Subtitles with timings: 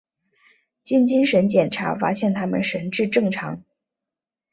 [0.81, 3.63] 经精神检查发现他们神智正常。